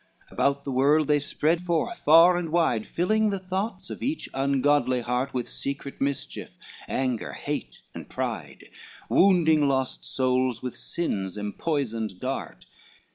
[0.01, 4.27] XIX About the world they spread forth far and wide, Filling the thoughts of each
[4.33, 8.71] ungodly heart With secret mischief, anger, hate and pride,
[9.09, 12.65] Wounding lost souls with sin's empoisoned dart.